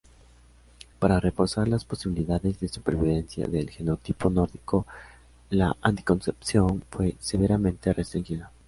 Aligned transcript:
Para 0.97 1.19
reforzar 1.19 1.67
las 1.67 1.85
posibilidades 1.85 2.59
de 2.59 2.67
supervivencia 2.67 3.45
del 3.47 3.69
genotipo 3.69 4.31
nórdico, 4.31 4.87
la 5.51 5.77
anticoncepción 5.79 6.81
fue 6.89 7.15
severamente 7.19 7.93
restringida. 7.93 8.51